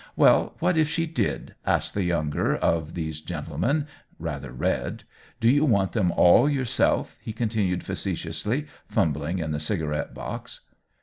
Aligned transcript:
"Well, 0.25 0.55
what 0.57 0.77
if 0.77 0.89
she 0.89 1.05
did?" 1.05 1.53
asked 1.63 1.93
the 1.93 2.01
younger 2.01 2.55
of 2.55 2.95
these 2.95 3.21
gentlemen, 3.21 3.85
rather 4.17 4.51
red." 4.51 5.03
Do 5.39 5.47
you 5.47 5.63
want 5.63 5.91
them 5.91 6.09
all 6.11 6.49
yourself?" 6.49 7.15
he 7.21 7.33
con 7.33 7.49
tinued, 7.49 7.83
facetiously, 7.83 8.65
fumbling 8.87 9.37
in 9.37 9.51
the 9.51 9.59
cigarette 9.59 10.15
box. 10.15 10.61